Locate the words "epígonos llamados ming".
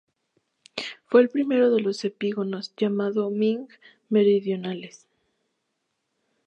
2.05-3.67